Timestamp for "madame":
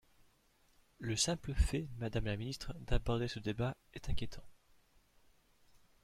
1.99-2.25